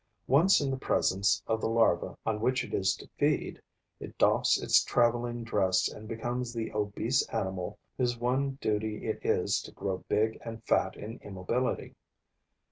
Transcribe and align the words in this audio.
Once 0.25 0.59
in 0.59 0.71
the 0.71 0.77
presence 0.79 1.43
of 1.45 1.61
the 1.61 1.69
larva 1.69 2.17
on 2.25 2.41
which 2.41 2.63
it 2.63 2.73
is 2.73 2.95
to 2.95 3.07
feed, 3.19 3.61
it 3.99 4.17
doffs 4.17 4.59
its 4.59 4.83
travelling 4.83 5.43
dress 5.43 5.87
and 5.87 6.07
becomes 6.07 6.51
the 6.51 6.73
obese 6.73 7.21
animal 7.29 7.77
whose 7.99 8.17
one 8.17 8.57
duty 8.61 9.05
it 9.05 9.19
is 9.23 9.61
to 9.61 9.71
grow 9.71 9.99
big 10.09 10.39
and 10.43 10.63
fat 10.63 10.95
in 10.95 11.19
immobility. 11.21 11.93